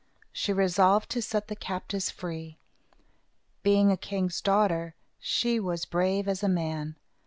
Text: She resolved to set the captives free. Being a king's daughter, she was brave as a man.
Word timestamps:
She 0.31 0.51
resolved 0.51 1.11
to 1.11 1.21
set 1.21 1.47
the 1.47 1.55
captives 1.55 2.09
free. 2.09 2.57
Being 3.61 3.91
a 3.91 3.97
king's 3.97 4.41
daughter, 4.41 4.95
she 5.19 5.59
was 5.59 5.85
brave 5.85 6.27
as 6.27 6.41
a 6.41 6.49
man. 6.49 6.95